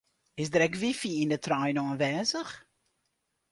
[0.41, 2.53] Is der ek wifi yn de trein oanwêzich?